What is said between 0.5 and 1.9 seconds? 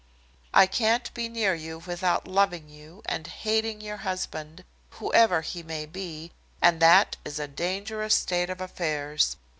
I can't be near you